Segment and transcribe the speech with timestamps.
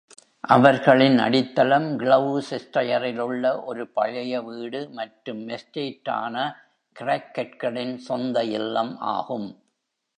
[0.43, 6.35] அவர்களின் அடித்தளம் கிளெவுசிஸ்டர்யரில் உள்ள ஒரு பழைய வீடு மற்றும் எஸ்டேட்டான
[6.95, 9.49] கிராக்கெட்களின் சொந்த இல்லம் ஆகும்.